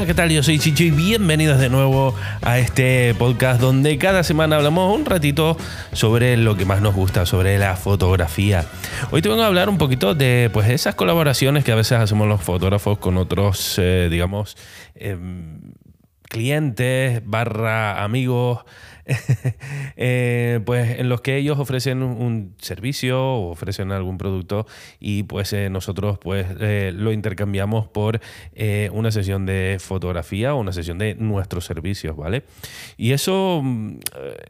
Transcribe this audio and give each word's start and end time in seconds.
Hola, 0.00 0.06
¿qué 0.06 0.14
tal? 0.14 0.30
Yo 0.30 0.42
soy 0.42 0.58
Chicho 0.58 0.82
y 0.82 0.90
bienvenidos 0.90 1.60
de 1.60 1.68
nuevo 1.68 2.14
a 2.40 2.58
este 2.58 3.14
podcast 3.18 3.60
donde 3.60 3.98
cada 3.98 4.22
semana 4.22 4.56
hablamos 4.56 4.96
un 4.98 5.04
ratito 5.04 5.58
sobre 5.92 6.38
lo 6.38 6.56
que 6.56 6.64
más 6.64 6.80
nos 6.80 6.94
gusta, 6.94 7.26
sobre 7.26 7.58
la 7.58 7.76
fotografía. 7.76 8.64
Hoy 9.10 9.20
te 9.20 9.28
vengo 9.28 9.42
a 9.42 9.46
hablar 9.46 9.68
un 9.68 9.76
poquito 9.76 10.14
de 10.14 10.48
pues 10.54 10.70
esas 10.70 10.94
colaboraciones 10.94 11.64
que 11.64 11.72
a 11.72 11.74
veces 11.74 11.98
hacemos 11.98 12.26
los 12.28 12.40
fotógrafos 12.40 12.96
con 12.96 13.18
otros, 13.18 13.74
eh, 13.76 14.08
digamos, 14.10 14.56
em, 14.94 15.74
clientes 16.22 17.20
barra 17.26 18.02
amigos 18.02 18.60
eh, 19.96 20.60
pues 20.64 20.98
en 20.98 21.08
los 21.08 21.20
que 21.20 21.36
ellos 21.36 21.58
ofrecen 21.58 22.02
un 22.02 22.54
servicio 22.58 23.20
o 23.20 23.50
ofrecen 23.50 23.92
algún 23.92 24.18
producto 24.18 24.66
y 24.98 25.24
pues 25.24 25.52
eh, 25.52 25.70
nosotros 25.70 26.18
pues 26.18 26.46
eh, 26.60 26.92
lo 26.94 27.12
intercambiamos 27.12 27.88
por 27.88 28.20
una 28.92 29.10
sesión 29.10 29.46
de 29.46 29.78
fotografía 29.80 30.54
o 30.54 30.60
una 30.60 30.72
sesión 30.72 30.98
de 30.98 31.14
nuestros 31.14 31.64
servicios, 31.64 32.16
¿vale? 32.16 32.44
Y 32.96 33.12
eso, 33.12 33.60
mm, 33.62 33.98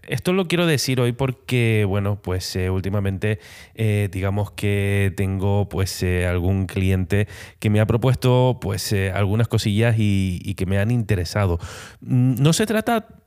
esto 0.09 0.33
lo 0.33 0.47
quiero 0.47 0.67
decir 0.67 1.01
hoy 1.01 1.13
porque, 1.13 1.85
bueno, 1.87 2.21
pues 2.21 2.57
últimamente 2.71 3.39
digamos 4.11 4.51
que 4.51 5.13
tengo 5.17 5.69
pues 5.69 6.03
algún 6.03 6.67
cliente 6.67 7.29
que 7.59 7.71
me 7.71 7.81
ha 7.81 7.87
propuesto 7.87 8.59
pues 8.61 8.93
algunas 9.15 9.49
cosillas 9.49 9.97
y, 9.99 10.55
que 10.55 10.67
me 10.67 10.79
han 10.79 10.91
interesado. 10.91 11.59
Mm, 12.01 12.43
no 12.43 12.53
se 12.53 12.67
trata 12.67 13.20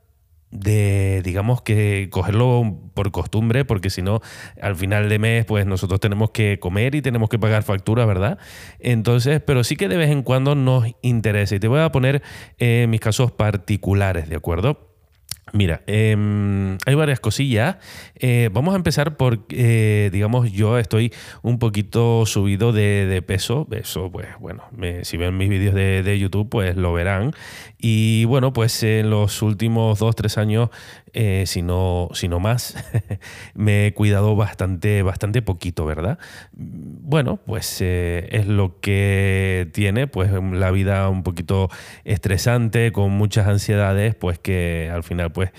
de, 0.54 1.20
digamos 1.22 1.60
que 1.60 2.08
cogerlo 2.10 2.78
por 2.94 3.10
costumbre, 3.10 3.64
porque 3.64 3.90
si 3.90 4.00
no, 4.00 4.20
al 4.62 4.76
final 4.76 5.08
de 5.08 5.18
mes, 5.18 5.44
pues 5.44 5.66
nosotros 5.66 6.00
tenemos 6.00 6.30
que 6.30 6.58
comer 6.58 6.94
y 6.94 7.02
tenemos 7.02 7.28
que 7.28 7.38
pagar 7.38 7.64
facturas, 7.64 8.06
¿verdad? 8.06 8.38
Entonces, 8.78 9.42
pero 9.44 9.64
sí 9.64 9.76
que 9.76 9.88
de 9.88 9.96
vez 9.96 10.10
en 10.10 10.22
cuando 10.22 10.54
nos 10.54 10.86
interesa. 11.02 11.56
Y 11.56 11.60
te 11.60 11.68
voy 11.68 11.80
a 11.80 11.90
poner 11.90 12.22
eh, 12.58 12.86
mis 12.88 13.00
casos 13.00 13.32
particulares, 13.32 14.28
¿de 14.28 14.36
acuerdo? 14.36 14.94
Mira, 15.52 15.82
em, 15.86 16.78
hay 16.86 16.94
varias 16.94 17.20
cosillas. 17.20 17.76
Eh, 18.16 18.48
vamos 18.52 18.74
a 18.74 18.76
empezar 18.76 19.16
por, 19.16 19.44
eh, 19.50 20.08
digamos, 20.12 20.50
yo 20.50 20.78
estoy 20.78 21.12
un 21.42 21.58
poquito 21.58 22.24
subido 22.26 22.72
de, 22.72 23.22
peso. 23.26 23.68
Eso, 23.70 24.10
pues, 24.10 24.28
bueno, 24.40 24.64
si 25.02 25.16
ven 25.16 25.36
mis 25.36 25.48
vídeos 25.48 25.74
de, 25.74 26.18
YouTube, 26.18 26.48
pues 26.48 26.76
lo 26.76 26.92
verán. 26.92 27.32
Y 27.78 28.24
bueno, 28.24 28.52
pues 28.52 28.82
en 28.82 29.10
los 29.10 29.42
últimos 29.42 29.98
dos, 29.98 30.16
tres 30.16 30.38
años, 30.38 30.70
eh, 31.12 31.44
si, 31.46 31.62
no, 31.62 32.08
si 32.14 32.28
no 32.28 32.40
más, 32.40 32.74
me 33.54 33.86
he 33.86 33.94
cuidado 33.94 34.36
bastante, 34.36 35.02
bastante 35.02 35.42
poquito, 35.42 35.84
¿verdad? 35.84 36.18
Bueno, 36.52 37.38
pues 37.44 37.80
es 37.80 38.46
lo 38.46 38.80
que 38.80 39.68
tiene, 39.72 40.06
pues 40.06 40.30
la 40.32 40.70
vida 40.70 41.08
un 41.08 41.22
poquito 41.22 41.68
estresante, 42.04 42.92
con 42.92 43.12
muchas 43.12 43.46
ansiedades, 43.46 44.14
pues 44.14 44.38
que 44.38 44.90
al 44.92 45.02
final, 45.02 45.32
pues 45.34 45.50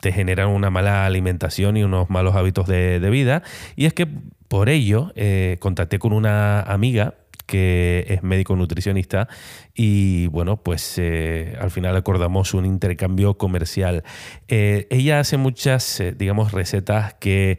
te 0.00 0.12
generan 0.12 0.48
una 0.48 0.70
mala 0.70 1.04
alimentación 1.04 1.76
y 1.76 1.82
unos 1.82 2.08
malos 2.10 2.34
hábitos 2.34 2.66
de, 2.66 2.98
vida. 3.10 3.42
Y 3.76 3.86
es 3.86 3.92
que 3.92 4.06
por 4.48 4.68
ello 4.68 5.12
eh, 5.16 5.56
contacté 5.60 5.98
con 5.98 6.12
una 6.12 6.60
amiga 6.60 7.14
que 7.46 8.04
es 8.08 8.22
médico 8.24 8.56
nutricionista 8.56 9.28
y 9.74 10.26
bueno, 10.28 10.56
pues 10.56 10.98
eh, 10.98 11.56
al 11.60 11.70
final 11.70 11.96
acordamos 11.96 12.54
un 12.54 12.64
intercambio 12.64 13.38
comercial. 13.38 14.02
Eh, 14.48 14.86
ella 14.90 15.20
hace 15.20 15.36
muchas, 15.36 16.02
digamos, 16.16 16.52
recetas 16.52 17.14
que 17.14 17.58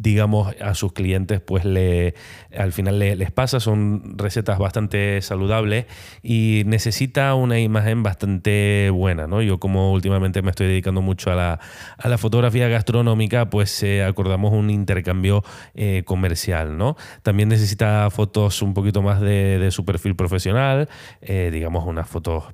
digamos, 0.00 0.54
a 0.60 0.74
sus 0.74 0.92
clientes, 0.92 1.40
pues 1.40 1.64
le, 1.64 2.14
al 2.56 2.72
final 2.72 2.98
les 2.98 3.30
pasa, 3.30 3.60
son 3.60 4.16
recetas 4.16 4.58
bastante 4.58 5.20
saludables 5.20 5.86
y 6.22 6.62
necesita 6.66 7.34
una 7.34 7.60
imagen 7.60 8.02
bastante 8.02 8.90
buena, 8.90 9.26
¿no? 9.26 9.42
Yo 9.42 9.60
como 9.60 9.92
últimamente 9.92 10.40
me 10.42 10.50
estoy 10.50 10.68
dedicando 10.68 11.02
mucho 11.02 11.30
a 11.30 11.34
la, 11.34 11.60
a 11.98 12.08
la 12.08 12.16
fotografía 12.16 12.68
gastronómica, 12.68 13.50
pues 13.50 13.82
eh, 13.82 14.02
acordamos 14.02 14.52
un 14.52 14.70
intercambio 14.70 15.44
eh, 15.74 16.02
comercial, 16.06 16.78
¿no? 16.78 16.96
También 17.22 17.50
necesita 17.50 18.08
fotos 18.10 18.62
un 18.62 18.72
poquito 18.72 19.02
más 19.02 19.20
de, 19.20 19.68
su 19.70 19.84
perfil 19.84 20.16
profesional, 20.16 20.88
eh, 21.20 21.50
digamos 21.52 21.86
unas 21.86 22.08
fotos 22.08 22.44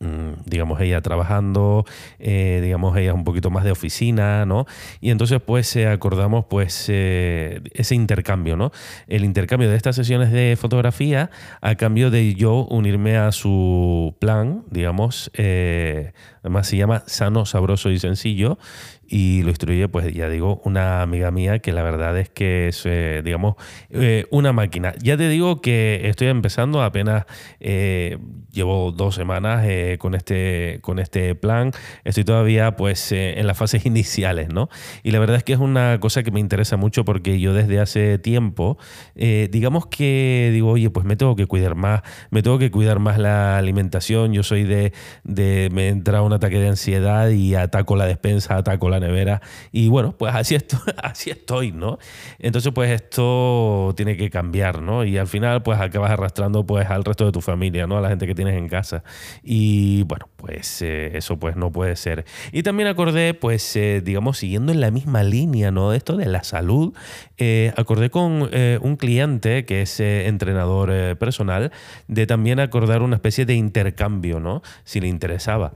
digamos, 0.00 0.80
ella 0.80 1.00
trabajando, 1.00 1.84
eh, 2.18 2.60
digamos, 2.62 2.96
ella 2.96 3.14
un 3.14 3.24
poquito 3.24 3.50
más 3.50 3.64
de 3.64 3.72
oficina, 3.72 4.46
¿no? 4.46 4.66
Y 5.00 5.10
entonces, 5.10 5.40
pues, 5.44 5.74
eh, 5.76 5.88
acordamos, 5.88 6.44
pues, 6.48 6.86
eh, 6.88 7.60
ese 7.72 7.94
intercambio, 7.94 8.56
¿no? 8.56 8.70
El 9.08 9.24
intercambio 9.24 9.68
de 9.68 9.76
estas 9.76 9.96
sesiones 9.96 10.30
de 10.30 10.56
fotografía 10.58 11.30
a 11.60 11.74
cambio 11.74 12.10
de 12.10 12.34
yo 12.34 12.66
unirme 12.66 13.16
a 13.16 13.32
su 13.32 14.16
plan, 14.20 14.64
digamos, 14.70 15.30
además 15.34 16.68
se 16.68 16.76
llama 16.76 17.02
Sano, 17.06 17.44
Sabroso 17.44 17.90
y 17.90 17.98
Sencillo, 17.98 18.58
y 19.10 19.42
lo 19.42 19.48
instruye, 19.48 19.88
pues 19.88 20.12
ya 20.12 20.28
digo, 20.28 20.60
una 20.64 21.00
amiga 21.00 21.30
mía 21.30 21.60
que 21.60 21.72
la 21.72 21.82
verdad 21.82 22.18
es 22.18 22.28
que 22.28 22.68
es, 22.68 22.82
eh, 22.84 23.22
digamos, 23.24 23.54
eh, 23.90 24.26
una 24.30 24.52
máquina. 24.52 24.92
Ya 25.02 25.16
te 25.16 25.28
digo 25.28 25.62
que 25.62 26.02
estoy 26.04 26.28
empezando, 26.28 26.82
apenas 26.82 27.24
eh, 27.58 28.18
llevo 28.52 28.92
dos 28.92 29.14
semanas 29.14 29.66
con, 29.98 30.14
este, 30.14 30.80
con 30.82 30.98
este 30.98 31.34
plan, 31.34 31.72
estoy 32.04 32.24
todavía 32.24 32.76
pues 32.76 33.12
en 33.12 33.46
las 33.46 33.56
fases 33.56 33.86
iniciales, 33.86 34.50
¿no? 34.52 34.68
Y 35.02 35.12
la 35.12 35.18
verdad 35.20 35.36
es 35.36 35.44
que 35.44 35.54
es 35.54 35.58
una 35.58 35.98
cosa 36.00 36.22
que 36.22 36.30
me 36.30 36.40
interesa 36.40 36.76
mucho 36.76 37.04
porque 37.04 37.40
yo 37.40 37.54
desde 37.54 37.80
hace 37.80 38.18
tiempo, 38.18 38.76
digamos 39.14 39.86
que 39.86 40.50
digo, 40.52 40.72
oye, 40.72 40.90
pues 40.90 41.06
me 41.06 41.16
tengo 41.16 41.34
que 41.34 41.46
cuidar 41.46 41.74
más, 41.74 42.02
me 42.30 42.42
tengo 42.42 42.58
que 42.58 42.70
cuidar 42.70 42.98
más 42.98 43.18
la 43.18 43.56
alimentación, 43.56 44.34
yo 44.34 44.42
soy 44.42 44.64
de, 44.64 44.92
de 45.24 45.70
me 45.72 45.88
entra 45.88 46.20
un 46.20 46.32
ataque 46.34 46.58
de 46.58 46.68
ansiedad 46.68 47.30
y 47.30 47.54
ataco 47.54 47.96
la 47.96 48.06
despensa, 48.06 48.56
ataco 48.56 48.90
la 48.90 48.97
nevera. 49.00 49.40
Y 49.72 49.88
bueno, 49.88 50.14
pues 50.16 50.34
así 50.34 50.54
estoy, 50.54 50.80
así 51.02 51.30
estoy, 51.30 51.72
¿no? 51.72 51.98
Entonces, 52.38 52.72
pues 52.72 52.90
esto 52.90 53.92
tiene 53.96 54.16
que 54.16 54.30
cambiar, 54.30 54.82
¿no? 54.82 55.04
Y 55.04 55.18
al 55.18 55.26
final, 55.26 55.62
pues 55.62 55.80
acabas 55.80 56.10
arrastrando 56.10 56.64
pues 56.64 56.88
al 56.90 57.04
resto 57.04 57.24
de 57.24 57.32
tu 57.32 57.40
familia, 57.40 57.86
¿no? 57.86 57.98
A 57.98 58.00
la 58.00 58.08
gente 58.08 58.26
que 58.26 58.34
tienes 58.34 58.56
en 58.56 58.68
casa. 58.68 59.02
Y 59.42 60.02
bueno, 60.04 60.28
pues 60.36 60.82
eh, 60.82 61.16
eso 61.16 61.38
pues 61.38 61.56
no 61.56 61.72
puede 61.72 61.96
ser. 61.96 62.24
Y 62.52 62.62
también 62.62 62.88
acordé, 62.88 63.34
pues, 63.34 63.76
eh, 63.76 64.00
digamos, 64.04 64.38
siguiendo 64.38 64.72
en 64.72 64.80
la 64.80 64.90
misma 64.90 65.22
línea, 65.22 65.70
¿no? 65.70 65.90
De 65.90 65.96
esto 65.96 66.16
de 66.16 66.26
la 66.26 66.44
salud, 66.44 66.94
eh, 67.36 67.72
acordé 67.76 68.10
con 68.10 68.48
un 68.80 68.96
cliente 68.96 69.64
que 69.64 69.82
es 69.82 70.00
entrenador 70.00 71.16
personal, 71.18 71.72
de 72.06 72.26
también 72.26 72.60
acordar 72.60 73.02
una 73.02 73.16
especie 73.16 73.44
de 73.46 73.54
intercambio, 73.54 74.40
¿no? 74.40 74.62
Si 74.84 75.00
le 75.00 75.08
interesaba. 75.08 75.72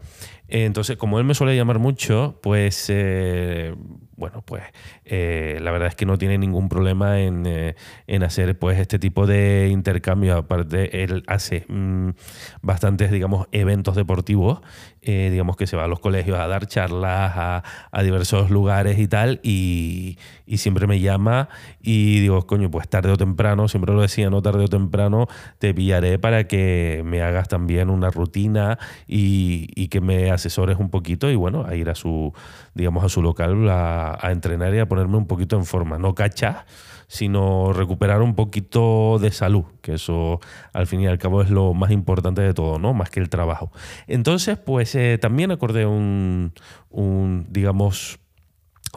Entonces, 0.48 0.96
como 0.96 1.18
él 1.18 1.24
me 1.24 1.34
suele 1.34 1.56
llamar 1.56 1.78
mucho, 1.78 2.38
pues 2.42 2.90
bueno, 4.16 4.42
pues 4.44 4.62
eh, 5.04 5.58
la 5.60 5.72
verdad 5.72 5.88
es 5.88 5.96
que 5.96 6.06
no 6.06 6.16
tiene 6.16 6.38
ningún 6.38 6.68
problema 6.68 7.20
en, 7.20 7.44
eh, 7.46 7.74
hacer 8.24 8.56
pues 8.56 8.78
este 8.78 9.00
tipo 9.00 9.26
de 9.26 9.68
intercambio. 9.72 10.36
Aparte, 10.36 11.02
él 11.02 11.24
hace 11.26 11.64
mm, 11.68 12.10
bastantes, 12.62 13.10
digamos, 13.10 13.48
eventos 13.50 13.96
deportivos, 13.96 14.60
digamos 15.02 15.56
que 15.56 15.66
se 15.66 15.76
va 15.76 15.84
a 15.84 15.88
los 15.88 15.98
colegios 15.98 16.38
a 16.38 16.46
dar 16.46 16.68
charlas 16.68 17.32
a, 17.34 18.02
diversos 18.04 18.50
lugares 18.50 19.00
y 19.00 19.08
tal, 19.08 19.40
y, 19.42 20.18
siempre 20.56 20.86
me 20.86 21.00
llama 21.00 21.48
y 21.80 22.20
digo, 22.20 22.46
coño, 22.46 22.70
pues 22.70 22.86
tarde 22.86 23.10
o 23.10 23.16
temprano, 23.16 23.66
siempre 23.68 23.94
lo 23.94 24.02
decía, 24.02 24.30
no 24.30 24.42
tarde 24.42 24.64
o 24.64 24.68
temprano, 24.68 25.26
te 25.58 25.74
pillaré 25.74 26.18
para 26.18 26.46
que 26.46 27.02
me 27.04 27.22
hagas 27.22 27.48
también 27.48 27.90
una 27.90 28.10
rutina 28.10 28.78
y, 29.08 29.68
y 29.74 29.88
que 29.88 30.00
me 30.00 30.30
asesores 30.30 30.76
un 30.78 30.90
poquito 30.90 31.30
y 31.30 31.34
bueno, 31.34 31.64
a 31.66 31.74
ir 31.74 31.88
a 31.90 31.94
su, 31.94 32.32
digamos, 32.74 33.01
a 33.02 33.08
su 33.08 33.22
local 33.22 33.68
a, 33.68 34.18
entrenar 34.30 34.74
y 34.74 34.78
a 34.78 34.86
ponerme 34.86 35.16
un 35.16 35.26
poquito 35.26 35.56
en 35.56 35.64
forma. 35.64 35.98
No 35.98 36.14
cachar, 36.14 36.66
sino 37.08 37.72
recuperar 37.72 38.22
un 38.22 38.34
poquito 38.34 39.18
de 39.20 39.30
salud, 39.30 39.64
que 39.82 39.94
eso 39.94 40.40
al 40.72 40.86
fin 40.86 41.00
y 41.00 41.06
al 41.06 41.18
cabo 41.18 41.42
es 41.42 41.50
lo 41.50 41.74
más 41.74 41.90
importante 41.90 42.40
de 42.40 42.54
todo, 42.54 42.78
¿no? 42.78 42.94
Más 42.94 43.10
que 43.10 43.20
el 43.20 43.28
trabajo. 43.28 43.70
Entonces, 44.06 44.58
pues 44.58 44.94
eh, 44.94 45.18
también 45.20 45.50
acordé 45.50 45.84
un, 45.84 46.52
digamos, 47.50 48.18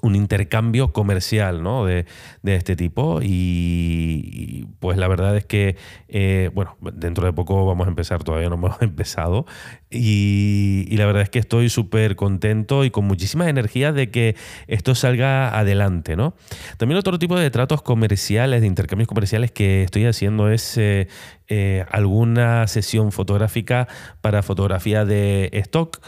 un 0.01 0.15
intercambio 0.15 0.92
comercial 0.92 1.63
¿no? 1.63 1.86
de, 1.86 2.06
este 2.44 2.75
tipo 2.75 3.19
y, 3.21 4.68
pues 4.80 4.97
la 4.97 5.07
verdad 5.07 5.36
es 5.38 5.45
que 5.45 5.77
eh, 6.09 6.50
bueno 6.53 6.77
dentro 6.94 7.25
de 7.25 7.33
poco 7.33 7.65
vamos 7.65 7.88
a 7.88 7.89
empezar 7.89 8.24
todavía 8.24 8.50
no 8.50 8.56
hemos 8.56 8.75
empezado 8.81 9.45
y, 9.89 10.95
la 10.97 11.06
verdad 11.06 11.24
es 11.24 11.30
que 11.30 11.39
estoy 11.39 11.69
súper 11.69 12.15
contento 12.15 12.86
y 12.86 12.92
con 12.92 13.06
muchísimas 13.06 13.47
energías 13.47 13.95
de 13.95 14.12
que 14.12 14.36
esto 14.68 14.95
salga 14.95 15.57
adelante 15.57 16.15
¿no? 16.15 16.36
también 16.77 17.00
otro 17.00 17.18
tipo 17.18 17.38
de 17.38 17.50
tratos 17.50 17.81
comerciales 17.81 18.62
de 18.62 18.68
intercambios 18.68 19.07
comerciales 19.07 19.51
que 19.51 19.83
estoy 19.83 20.06
haciendo 20.06 20.50
es 20.50 20.77
eh, 20.77 21.07
eh, 21.48 21.86
alguna 21.91 22.68
sesión 22.68 23.12
fotográfica 23.12 23.88
para 24.21 24.44
fotografía 24.44 25.06
de 25.06 25.50
stock 25.53 26.00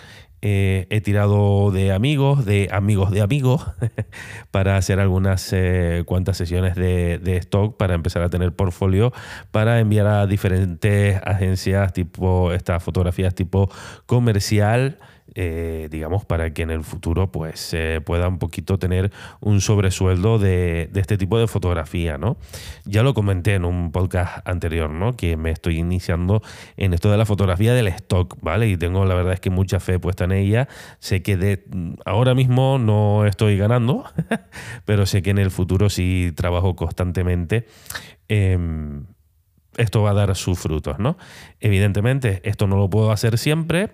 Eh, 0.44 0.86
he 0.92 1.02
tirado 1.02 1.72
de 1.72 1.92
amigos, 1.92 2.46
de 2.46 2.70
amigos 2.72 3.10
de 3.10 3.22
amigos, 3.22 3.66
para 4.52 4.78
hacer 4.78 5.00
algunas 5.00 5.52
eh, 5.52 6.04
cuantas 6.06 6.38
sesiones 6.38 6.76
de, 6.76 7.18
de, 7.18 7.38
stock 7.38 7.76
para 7.76 7.96
empezar 7.96 8.22
a 8.22 8.30
tener 8.30 8.54
portfolio, 8.54 9.12
para 9.50 9.80
enviar 9.80 10.06
a 10.06 10.28
diferentes 10.28 11.20
agencias 11.26 11.92
tipo 11.92 12.52
estas 12.52 12.84
fotografías 12.84 13.34
tipo 13.34 13.72
comercial. 14.06 15.00
Eh, 15.36 15.88
digamos, 15.92 16.26
para 16.26 16.52
que 16.52 16.64
en 16.64 16.72
el 16.72 16.84
futuro 16.84 17.32
pues 17.32 17.76
pueda 18.06 18.28
un 18.28 18.40
poquito 18.40 18.80
tener 18.80 19.12
un 19.40 19.62
sobresueldo 19.62 20.40
de, 20.40 20.90
este 20.96 21.18
tipo 21.18 21.38
de 21.38 21.48
fotografía, 21.48 22.18
¿no? 22.18 22.38
Ya 22.86 23.04
lo 23.04 23.14
comenté 23.14 23.54
en 23.54 23.66
un 23.66 23.92
podcast 23.92 24.48
anterior, 24.48 24.90
¿no? 24.90 25.16
Que 25.16 25.38
me 25.38 25.52
estoy 25.52 25.78
iniciando 25.78 26.42
en 26.76 26.94
esto 26.94 27.12
de 27.12 27.18
la 27.18 27.26
fotografía 27.26 27.74
del 27.74 27.88
stock, 27.88 28.38
¿vale? 28.42 28.68
Y 28.68 28.78
tengo 28.78 29.06
la 29.06 29.16
verdad 29.16 29.34
es 29.34 29.40
que 29.40 29.50
mucha 29.50 29.80
fe 29.80 30.00
puesta 30.00 30.24
en 30.24 30.32
ella. 30.32 30.68
Sé 31.00 31.22
que 31.22 31.38
de, 31.38 31.64
ahora 32.06 32.34
mismo 32.34 32.80
no 32.80 33.26
estoy 33.26 33.58
ganando, 33.58 34.06
pero 34.86 35.06
sé 35.06 35.22
que 35.22 35.30
en 35.30 35.38
el 35.38 35.52
futuro 35.52 35.90
si 35.90 36.32
trabajo 36.36 36.76
constantemente. 36.76 37.68
Eh, 38.30 38.58
esto 39.78 40.02
va 40.02 40.12
a 40.12 40.14
dar 40.14 40.36
sus 40.36 40.60
frutos, 40.60 41.00
¿no? 41.00 41.18
Evidentemente, 41.60 42.42
esto 42.44 42.68
no 42.68 42.78
lo 42.78 42.90
puedo 42.90 43.12
hacer 43.12 43.38
siempre, 43.38 43.92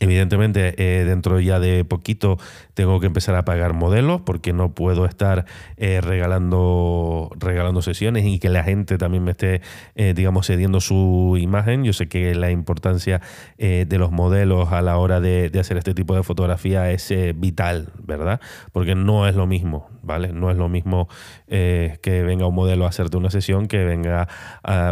Evidentemente, 0.00 0.74
eh, 0.78 1.04
dentro 1.04 1.40
ya 1.40 1.60
de 1.60 1.84
poquito 1.84 2.38
tengo 2.74 3.00
que 3.00 3.06
empezar 3.06 3.34
a 3.34 3.44
pagar 3.44 3.74
modelos 3.74 4.22
porque 4.22 4.52
no 4.52 4.74
puedo 4.74 5.04
estar 5.04 5.44
eh, 5.76 6.00
regalando, 6.00 7.30
regalando 7.38 7.82
sesiones 7.82 8.24
y 8.24 8.38
que 8.38 8.48
la 8.48 8.64
gente 8.64 8.98
también 8.98 9.24
me 9.24 9.32
esté, 9.32 9.60
eh, 9.94 10.14
digamos, 10.14 10.46
cediendo 10.46 10.80
su 10.80 11.36
imagen. 11.38 11.84
Yo 11.84 11.92
sé 11.92 12.08
que 12.08 12.34
la 12.34 12.50
importancia 12.50 13.20
de 13.58 13.98
los 13.98 14.10
modelos 14.10 14.72
a 14.72 14.82
la 14.82 14.96
hora 14.96 15.20
de, 15.20 15.50
hacer 15.58 15.76
este 15.76 15.94
tipo 15.94 16.16
de 16.16 16.22
fotografía 16.22 16.90
es 16.90 17.14
vital, 17.36 17.90
¿verdad? 18.02 18.40
Porque 18.72 18.94
no 18.94 19.28
es 19.28 19.36
lo 19.36 19.46
mismo, 19.46 19.88
¿vale? 20.02 20.32
No 20.32 20.50
es 20.50 20.56
lo 20.56 20.68
mismo 20.68 21.08
que 21.46 22.24
venga 22.26 22.46
un 22.46 22.54
modelo 22.54 22.86
a 22.86 22.88
hacerte 22.88 23.16
una 23.16 23.30
sesión 23.30 23.68
que 23.68 23.84
venga 23.84 24.26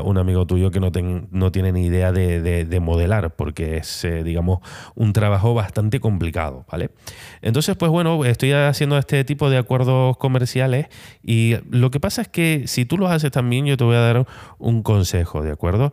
un 0.05 0.19
amigo 0.19 0.47
tuyo 0.47 0.71
que 0.71 0.79
no, 0.79 0.91
no 1.31 1.53
tiene 1.53 1.73
ni 1.73 1.87
idea 1.87 2.13
de, 2.13 2.41
de, 2.41 2.65
de 2.65 2.81
modelar, 2.81 3.35
porque 3.35 3.79
es, 3.79 4.07
digamos, 4.25 4.61
un 4.95 5.13
trabajo 5.13 5.55
bastante 5.55 6.01
complicado, 6.01 6.65
¿vale? 6.71 6.91
Entonces, 7.43 7.77
pues 7.77 7.91
bueno, 7.91 8.25
estoy 8.25 8.53
haciendo 8.53 8.99
este 8.99 9.25
tipo 9.25 9.51
de 9.51 9.59
acuerdos 9.59 10.17
comerciales 10.17 10.87
y 11.23 11.57
lo 11.71 11.91
que 11.91 12.01
pasa 12.01 12.23
es 12.23 12.29
que 12.29 12.65
si 12.67 12.85
tú 12.85 12.99
lo 12.99 13.09
haces 13.09 13.31
también, 13.31 13.67
yo 13.67 13.77
te 13.77 13.85
voy 13.85 13.97
a 13.97 14.01
dar 14.01 14.27
un 14.59 14.83
consejo, 14.83 15.43
¿de 15.43 15.51
acuerdo? 15.51 15.93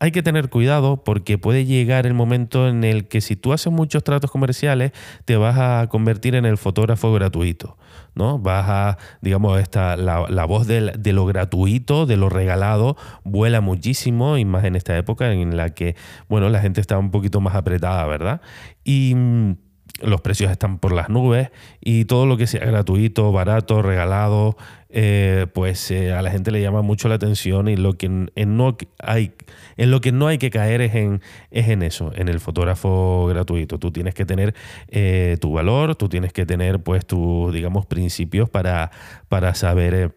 Hay 0.00 0.10
que 0.12 0.22
tener 0.22 0.48
cuidado 0.48 1.02
porque 1.04 1.38
puede 1.38 1.64
llegar 1.64 2.06
el 2.06 2.14
momento 2.14 2.68
en 2.68 2.84
el 2.84 3.08
que 3.08 3.20
si 3.20 3.36
tú 3.36 3.52
haces 3.52 3.72
muchos 3.72 4.04
tratos 4.04 4.30
comerciales 4.30 4.92
te 5.24 5.36
vas 5.36 5.56
a 5.58 5.88
convertir 5.88 6.34
en 6.34 6.44
el 6.44 6.56
fotógrafo 6.56 7.12
gratuito, 7.12 7.76
¿no? 8.14 8.38
Vas 8.38 8.66
a, 8.68 8.98
digamos, 9.20 9.60
esta, 9.60 9.96
la, 9.96 10.44
voz 10.44 10.66
de 10.66 11.12
lo 11.12 11.26
gratuito, 11.26 12.06
de 12.06 12.16
lo 12.16 12.28
regalado, 12.28 12.96
vuela 13.24 13.60
muchísimo 13.60 14.38
y 14.38 14.44
más 14.44 14.64
en 14.64 14.76
esta 14.76 14.96
época 14.96 15.32
en 15.32 15.56
la 15.56 15.70
que, 15.70 15.96
bueno, 16.28 16.48
la 16.48 16.60
gente 16.60 16.80
está 16.80 16.98
un 16.98 17.10
poquito 17.10 17.40
más 17.40 17.54
apretada, 17.54 18.06
¿verdad? 18.06 18.40
Y 18.84 19.14
mm, 19.14 19.56
los 20.00 20.20
precios 20.20 20.50
están 20.50 20.78
por 20.78 20.92
las 20.92 21.08
nubes 21.08 21.50
y 21.80 22.04
todo 22.04 22.26
lo 22.26 22.36
que 22.36 22.46
sea 22.46 22.64
gratuito, 22.64 23.32
barato, 23.32 23.82
regalado, 23.82 24.56
eh, 24.90 25.46
pues 25.52 25.90
eh, 25.90 26.12
a 26.12 26.22
la 26.22 26.30
gente 26.30 26.50
le 26.50 26.62
llama 26.62 26.82
mucho 26.82 27.08
la 27.08 27.16
atención 27.16 27.68
y 27.68 27.76
lo 27.76 27.94
que 27.94 28.06
en, 28.06 28.56
no 28.56 28.76
hay, 29.00 29.32
en 29.76 29.90
lo 29.90 30.00
que 30.00 30.12
no 30.12 30.28
hay 30.28 30.38
que 30.38 30.50
caer 30.50 30.80
es 30.80 30.94
en, 30.94 31.20
es 31.50 31.68
en 31.68 31.82
eso, 31.82 32.12
en 32.14 32.28
el 32.28 32.40
fotógrafo 32.40 33.26
gratuito. 33.26 33.78
Tú 33.78 33.90
tienes 33.90 34.14
que 34.14 34.24
tener 34.24 34.54
eh, 34.88 35.36
tu 35.40 35.52
valor, 35.52 35.96
tú 35.96 36.08
tienes 36.08 36.32
que 36.32 36.46
tener 36.46 36.80
pues 36.82 37.04
tus, 37.06 37.52
digamos, 37.52 37.86
principios 37.86 38.48
para, 38.48 38.90
para 39.28 39.54
saber 39.54 40.14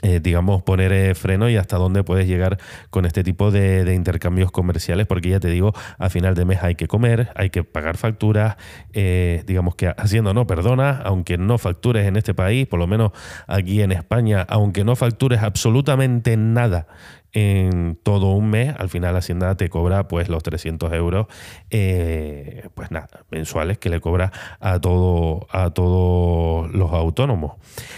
eh, 0.00 0.20
digamos, 0.20 0.62
poner 0.62 0.92
eh, 0.92 1.14
freno 1.14 1.48
y 1.48 1.56
hasta 1.56 1.76
dónde 1.76 2.02
puedes 2.02 2.26
llegar 2.26 2.58
con 2.90 3.04
este 3.04 3.22
tipo 3.22 3.50
de, 3.50 3.92
intercambios 3.94 4.50
comerciales, 4.50 5.06
porque 5.06 5.28
ya 5.28 5.40
te 5.40 5.48
digo, 5.48 5.72
a 5.98 6.08
final 6.08 6.34
de 6.34 6.44
mes 6.44 6.62
hay 6.62 6.74
que 6.74 6.88
comer, 6.88 7.30
hay 7.36 7.50
que 7.50 7.62
pagar 7.62 7.96
facturas, 7.96 8.56
eh, 8.92 9.44
digamos 9.46 9.74
que 9.76 9.88
haciendo 9.88 10.34
no 10.34 10.46
perdona, 10.46 11.00
aunque 11.04 11.38
no 11.38 11.58
factures 11.58 12.06
en 12.06 12.16
este 12.16 12.34
país, 12.34 12.66
por 12.66 12.78
lo 12.78 12.86
menos 12.86 13.12
aquí 13.46 13.82
en 13.82 13.92
España, 13.92 14.44
aunque 14.48 14.82
no 14.82 14.96
factures 14.96 15.42
absolutamente 15.42 16.36
nada 16.36 16.86
en 17.32 17.98
todo 18.02 18.32
un 18.32 18.50
mes, 18.50 18.74
al 18.78 18.88
final 18.88 19.16
Hacienda 19.16 19.56
te 19.56 19.68
cobra 19.68 20.08
pues 20.08 20.28
los 20.28 20.42
300 20.42 20.92
euros, 20.92 21.26
eh, 21.70 22.68
pues 22.74 22.90
nada, 22.90 23.08
mensuales 23.30 23.78
que 23.78 23.88
le 23.88 24.00
cobra 24.00 24.32
a, 24.60 24.80
todo, 24.80 25.46
a 25.50 25.70
todos 25.70 26.70
los 26.72 26.92
autónomos. 26.92 27.54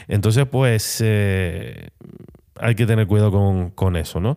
Entonces, 0.09 0.47
pues 0.47 1.03
eh, 1.05 1.89
hay 2.61 2.75
que 2.75 2.87
tener 2.87 3.07
cuidado 3.07 3.33
con, 3.33 3.71
con 3.71 3.97
eso, 3.97 4.21
¿no? 4.21 4.37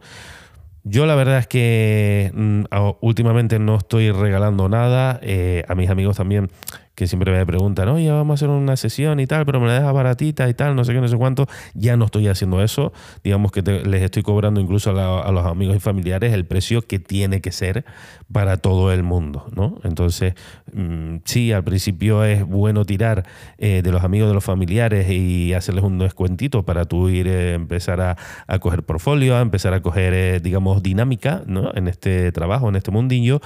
Yo 0.90 1.06
la 1.06 1.16
verdad 1.16 1.40
es 1.40 1.48
que 1.48 2.32
mm, 2.34 2.64
últimamente 3.02 3.60
no 3.60 3.76
estoy 3.76 4.12
regalando 4.12 4.70
nada. 4.70 5.20
Eh, 5.22 5.66
a 5.68 5.76
mis 5.76 5.90
amigos 5.90 6.16
también 6.16 6.50
que 6.98 7.06
siempre 7.06 7.32
me 7.32 7.46
preguntan, 7.46 7.90
oye, 7.90 8.10
vamos 8.10 8.34
a 8.34 8.36
hacer 8.38 8.50
una 8.50 8.76
sesión 8.76 9.20
y 9.20 9.28
tal, 9.28 9.46
pero 9.46 9.60
me 9.60 9.68
la 9.68 9.74
dejas 9.74 9.94
baratita 9.94 10.50
y 10.50 10.56
tal, 10.56 10.76
no 10.76 10.84
sé 10.84 10.94
qué, 10.94 11.00
no 11.00 11.08
sé 11.08 11.16
cuánto. 11.16 11.46
Ya 11.76 11.96
no 11.96 12.06
estoy 12.06 12.28
haciendo 12.28 12.64
eso. 12.64 12.92
Digamos 13.24 13.52
que 13.52 13.62
les 13.62 14.02
estoy 14.02 14.24
cobrando 14.24 14.60
incluso 14.60 14.90
a, 14.90 15.32
los 15.32 15.46
amigos 15.46 15.76
y 15.76 15.80
familiares 15.80 16.34
el 16.34 16.48
precio 16.48 16.82
que 16.82 16.98
tiene 16.98 17.40
que 17.40 17.52
ser 17.52 17.86
para 18.34 18.58
todo 18.58 18.92
el 18.92 19.04
mundo, 19.04 19.46
¿no? 19.56 19.80
Entonces, 19.84 20.34
mm, 20.74 21.18
sí, 21.24 21.52
al 21.52 21.64
principio 21.64 22.24
es 22.24 22.44
bueno 22.44 22.84
tirar 22.84 23.28
eh, 23.60 23.84
de 23.84 23.92
los 23.92 24.04
amigos 24.04 24.28
de 24.30 24.34
los 24.34 24.44
familiares 24.44 25.08
y 25.12 25.54
hacerles 25.54 25.84
un 25.84 26.00
descuentito 26.00 26.66
para 26.66 26.86
tú 26.86 27.10
ir 27.10 27.28
eh, 27.28 27.54
empezar 27.54 28.02
a, 28.02 28.18
a, 28.48 28.58
coger 28.58 28.82
portfolio, 28.82 29.38
a 29.38 29.42
empezar 29.42 29.76
a 29.76 29.84
coger, 29.84 30.16
eh, 30.16 30.40
digamos, 30.40 30.82
dinámica, 30.82 31.44
¿no? 31.46 31.72
En 31.76 31.88
este 31.88 32.32
trabajo, 32.32 32.68
en 32.70 32.76
este 32.76 32.90
mundillo, 32.90 33.40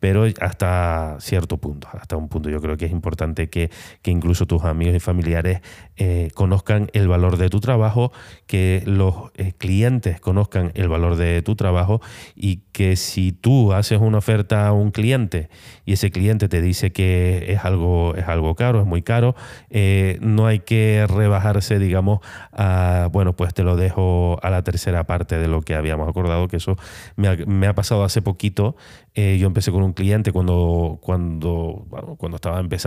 pero 0.00 0.24
hasta 0.40 1.18
cierto 1.20 1.58
punto, 1.58 1.86
hasta 1.92 2.16
un 2.16 2.28
punto 2.28 2.50
yo 2.50 2.60
creo 2.60 2.76
que 2.76 2.86
es 2.86 2.95
importante 2.96 3.48
que, 3.48 3.70
incluso 4.04 4.46
tus 4.46 4.64
amigos 4.64 4.94
y 4.96 5.00
familiares 5.00 5.60
eh, 5.96 6.30
conozcan 6.34 6.88
el 6.92 7.08
valor 7.08 7.36
de 7.36 7.48
tu 7.48 7.60
trabajo, 7.60 8.12
que 8.46 8.82
los 8.86 9.14
eh, 9.34 9.52
clientes 9.58 10.20
conozcan 10.20 10.72
el 10.74 10.88
valor 10.88 11.16
de 11.16 11.42
tu 11.42 11.56
trabajo 11.56 12.00
y 12.34 12.62
que 12.72 12.96
si 12.96 13.32
tú 13.32 13.72
haces 13.72 14.00
una 14.00 14.18
oferta 14.18 14.66
a 14.66 14.72
un 14.72 14.90
cliente 14.90 15.48
y 15.84 15.92
ese 15.92 16.10
cliente 16.10 16.48
te 16.48 16.60
dice 16.60 16.92
que 16.92 17.52
es 17.52 17.64
algo, 17.64 18.14
es 18.14 18.28
algo 18.28 18.54
caro, 18.54 18.80
es 18.80 18.86
muy 18.86 19.02
caro, 19.02 19.34
eh, 19.70 20.18
no 20.20 20.46
hay 20.46 20.60
que 20.60 21.06
rebajarse, 21.08 21.78
digamos, 21.78 22.20
a, 22.52 23.08
bueno, 23.12 23.34
pues 23.36 23.52
te 23.54 23.62
lo 23.62 23.76
dejo 23.76 24.38
a 24.42 24.50
la 24.50 24.62
tercera 24.62 25.04
parte 25.04 25.38
de 25.38 25.48
lo 25.48 25.62
que 25.62 25.74
habíamos 25.74 26.08
acordado, 26.08 26.48
que 26.48 26.56
eso 26.56 26.76
me 27.16 27.28
ha, 27.28 27.36
me 27.46 27.66
ha 27.66 27.74
pasado 27.74 28.04
hace 28.04 28.22
poquito. 28.22 28.76
yo 29.14 29.46
empecé 29.46 29.72
con 29.72 29.82
un 29.82 29.92
cliente 29.92 30.32
cuando, 30.32 30.98
cuando, 31.02 31.86
cuando 32.18 32.36
estaba 32.36 32.60
empezando 32.60 32.85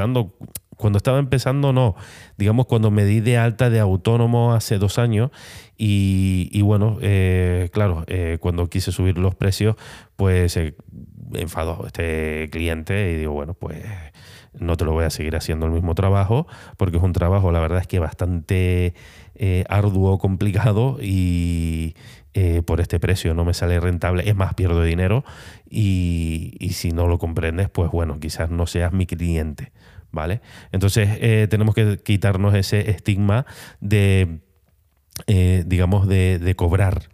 cuando 0.80 0.96
estaba 0.96 1.20
empezando, 1.20 1.74
no. 1.74 1.96
Digamos, 2.38 2.66
cuando 2.66 2.90
me 2.90 3.04
di 3.04 3.20
de 3.20 3.38
alta 3.38 3.70
de 3.70 3.82
autónomo 3.82 4.54
hace 4.54 4.78
dos 4.78 4.98
años 4.98 5.30
y, 5.78 6.62
bueno, 6.62 6.98
eh, 7.02 7.68
claro, 7.74 8.06
eh, 8.08 8.38
cuando 8.40 8.70
quise 8.70 8.94
subir 8.94 9.18
los 9.18 9.36
precios, 9.36 9.76
pues 10.16 10.54
se 10.54 10.76
enfadó 11.34 11.86
este 11.86 12.48
cliente 12.50 13.12
y 13.12 13.18
digo, 13.18 13.34
bueno, 13.34 13.56
pues 13.56 13.84
no 14.58 14.78
te 14.78 14.86
lo 14.86 14.94
voy 14.94 15.04
a 15.04 15.10
seguir 15.10 15.36
haciendo 15.36 15.66
el 15.66 15.74
mismo 15.74 15.96
trabajo 15.96 16.48
porque 16.78 16.96
es 16.96 17.04
un 17.04 17.12
trabajo, 17.12 17.52
la 17.52 17.60
verdad 17.60 17.82
es 17.82 17.88
que 17.88 18.00
bastante 18.00 18.94
eh, 19.36 19.66
arduo, 19.68 20.18
complicado 20.18 20.98
y, 21.02 21.96
por 22.66 22.80
este 22.80 23.02
precio 23.02 23.34
no 23.34 23.44
me 23.44 23.54
sale 23.54 23.82
rentable, 23.82 24.30
es 24.30 24.34
más, 24.34 24.54
pierdo 24.54 24.82
dinero 24.82 25.26
y, 25.70 26.56
si 26.72 26.94
no 26.94 27.06
lo 27.08 27.18
comprendes, 27.20 27.70
pues 27.70 27.92
bueno, 27.92 28.18
quizás 28.22 28.50
no 28.50 28.66
seas 28.66 28.94
mi 28.94 29.06
cliente. 29.06 29.74
¿Vale? 30.12 30.42
Entonces 30.72 31.10
eh, 31.22 31.48
tenemos 31.50 31.76
que 31.76 31.98
quitarnos 31.98 32.56
ese 32.56 32.90
estigma 32.92 33.46
de, 33.80 34.40
eh, 35.28 35.64
digamos, 35.66 36.08
de, 36.08 36.54
cobrar 36.56 37.10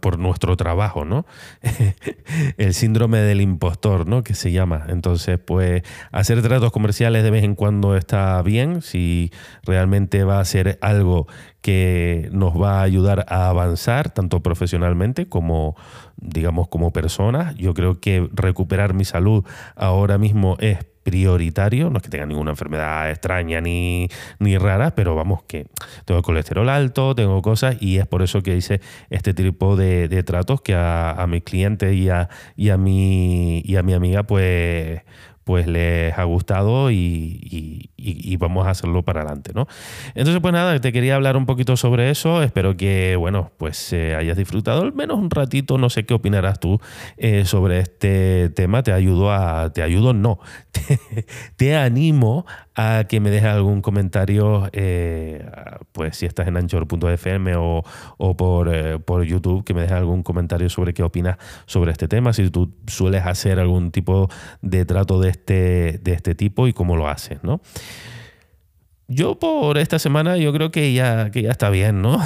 por 0.00 0.18
nuestro 0.18 0.56
trabajo, 0.56 1.04
¿no? 1.04 1.26
el 2.56 2.74
síndrome 2.74 3.18
del 3.18 3.40
impostor, 3.40 4.06
¿no? 4.06 4.24
Que 4.24 4.34
se 4.34 4.50
llama. 4.50 4.86
Entonces, 4.88 5.38
pues, 5.38 5.82
hacer 6.10 6.42
tratos 6.42 6.72
comerciales 6.72 7.22
de 7.22 7.30
vez 7.30 7.44
en 7.44 7.54
cuando 7.54 7.96
está 7.96 8.42
bien, 8.42 8.82
si 8.82 9.30
realmente 9.62 10.24
va 10.24 10.40
a 10.40 10.44
ser 10.44 10.78
algo 10.82 11.28
que 11.60 12.28
nos 12.32 12.60
va 12.60 12.80
a 12.80 12.82
ayudar 12.82 13.26
a 13.28 13.48
avanzar, 13.48 14.10
tanto 14.10 14.40
profesionalmente 14.40 15.28
como, 15.28 15.76
digamos, 16.16 16.68
como 16.68 16.92
personas. 16.92 17.54
Yo 17.56 17.74
creo 17.74 18.00
que 18.00 18.28
recuperar 18.32 18.94
mi 18.94 19.04
salud 19.04 19.44
ahora 19.76 20.18
mismo 20.18 20.56
es 20.60 20.78
prioritario, 21.02 21.90
no 21.90 21.96
es 21.96 22.02
que 22.02 22.10
tenga 22.10 22.26
ninguna 22.26 22.50
enfermedad 22.50 23.10
extraña 23.10 23.60
ni, 23.60 24.08
ni 24.38 24.58
rara, 24.58 24.94
pero 24.94 25.14
vamos 25.14 25.42
que 25.44 25.66
tengo 26.04 26.22
colesterol 26.22 26.68
alto, 26.68 27.14
tengo 27.14 27.40
cosas 27.40 27.76
y 27.80 27.98
es 27.98 28.06
por 28.06 28.22
eso 28.22 28.42
que 28.42 28.56
hice 28.56 28.80
este 29.08 29.32
tipo 29.32 29.76
de, 29.76 30.22
tratos 30.24 30.60
que 30.60 30.74
a, 30.74 31.12
a 31.12 31.26
mis 31.26 31.42
clientes 31.42 31.94
y 31.94 32.10
a, 32.10 32.28
y, 32.54 32.68
a 32.68 32.76
mi, 32.76 33.62
y 33.64 33.76
a 33.76 33.82
mi 33.82 33.94
amiga 33.94 34.24
pues 34.24 35.00
pues 35.50 35.66
les 35.66 36.16
ha 36.16 36.22
gustado 36.22 36.92
y, 36.92 37.90
vamos 38.38 38.68
a 38.68 38.70
hacerlo 38.70 39.02
para 39.02 39.22
adelante, 39.22 39.50
¿no? 39.52 39.66
Entonces, 40.14 40.40
pues 40.40 40.54
nada, 40.54 40.78
te 40.78 40.92
quería 40.92 41.16
hablar 41.16 41.36
un 41.36 41.44
poquito 41.44 41.76
sobre 41.76 42.08
eso. 42.08 42.40
Espero 42.44 42.76
que, 42.76 43.16
bueno, 43.16 43.50
pues 43.58 43.92
eh, 43.92 44.14
hayas 44.14 44.36
disfrutado 44.36 44.82
al 44.82 44.92
menos 44.92 45.18
un 45.18 45.28
ratito. 45.28 45.76
No 45.76 45.90
sé 45.90 46.06
qué 46.06 46.14
opinarás 46.14 46.60
tú 46.60 46.78
eh, 47.16 47.44
sobre 47.46 47.80
este 47.80 48.48
tema. 48.50 48.84
Te 48.84 48.92
ayudo 48.92 49.32
a, 49.32 49.72
te 49.72 49.82
ayudo, 49.82 50.12
no, 50.12 50.38
te, 51.56 51.74
animo 51.74 52.46
a 52.76 53.04
que 53.08 53.18
me 53.18 53.30
dejes 53.30 53.50
algún 53.50 53.82
comentario, 53.82 54.68
eh, 54.72 55.44
pues 55.90 56.16
si 56.16 56.26
estás 56.26 56.46
en 56.46 56.56
anchor.fm 56.58 57.54
o, 57.56 57.82
por, 58.36 59.24
YouTube, 59.24 59.64
que 59.64 59.74
me 59.74 59.80
dejes 59.80 59.96
algún 59.96 60.22
comentario 60.22 60.68
sobre 60.70 60.94
qué 60.94 61.02
opinas 61.02 61.38
sobre 61.66 61.90
este 61.90 62.06
tema. 62.06 62.32
Si 62.32 62.48
tú 62.50 62.72
sueles 62.86 63.26
hacer 63.26 63.58
algún 63.58 63.90
tipo 63.90 64.28
de 64.62 64.84
trato 64.84 65.20
de 65.20 65.39
este, 65.40 65.98
de 66.02 66.12
este 66.12 66.34
tipo 66.34 66.68
y 66.68 66.72
cómo 66.72 66.96
lo 66.96 67.08
haces, 67.08 67.42
¿no? 67.42 67.60
Yo 69.12 69.40
por 69.40 69.76
esta 69.76 69.98
semana 69.98 70.36
yo 70.36 70.52
creo 70.52 70.70
que 70.70 70.92
ya, 70.92 71.32
que 71.32 71.42
ya 71.42 71.50
está 71.50 71.68
bien, 71.68 72.00
¿no? 72.00 72.20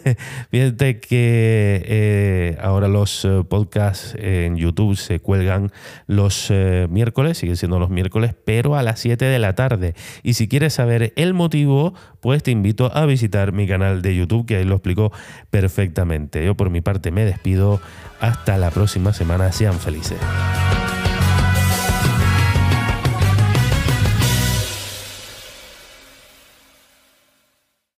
Fíjate 0.52 1.00
que 1.00 1.82
eh, 1.84 2.58
ahora 2.62 2.86
los 2.86 3.24
eh, 3.24 3.42
podcasts 3.48 4.14
en 4.16 4.56
YouTube 4.56 4.96
se 4.96 5.18
cuelgan 5.18 5.72
los 6.06 6.46
eh, 6.50 6.86
miércoles, 6.90 7.38
siguen 7.38 7.56
siendo 7.56 7.80
los 7.80 7.90
miércoles, 7.90 8.36
pero 8.44 8.76
a 8.76 8.84
las 8.84 9.00
7 9.00 9.24
de 9.24 9.38
la 9.40 9.56
tarde. 9.56 9.94
Y 10.22 10.34
si 10.34 10.46
quieres 10.46 10.74
saber 10.74 11.12
el 11.16 11.34
motivo, 11.34 11.94
pues 12.20 12.44
te 12.44 12.52
invito 12.52 12.96
a 12.96 13.04
visitar 13.04 13.50
mi 13.50 13.66
canal 13.66 14.00
de 14.00 14.14
YouTube, 14.14 14.46
que 14.46 14.58
ahí 14.58 14.64
lo 14.64 14.76
explico 14.76 15.10
perfectamente. 15.50 16.44
Yo 16.44 16.56
por 16.56 16.70
mi 16.70 16.80
parte 16.80 17.10
me 17.10 17.24
despido. 17.24 17.80
Hasta 18.20 18.58
la 18.58 18.70
próxima 18.70 19.12
semana. 19.12 19.50
Sean 19.50 19.74
felices. 19.74 20.18